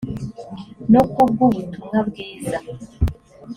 no 0.91 1.01
ku 1.13 1.21
bw 1.29 1.37
ubutumwa 1.47 1.99
bwiza 2.07 2.57